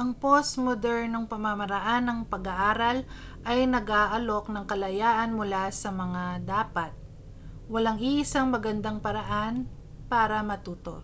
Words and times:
ang 0.00 0.10
postmodernong 0.22 1.26
pamamaraan 1.32 2.04
ng 2.06 2.18
pag-aaral 2.32 2.98
ay 3.50 3.58
nag-aalok 3.74 4.44
ng 4.54 4.64
kalayaan 4.70 5.30
mula 5.38 5.64
sa 5.82 5.90
mga 6.02 6.22
dapat 6.52 6.92
walang 7.72 7.98
iisang 8.10 8.46
magandang 8.54 8.98
paraan 9.06 9.54
para 10.12 10.38
matuto 10.50 10.96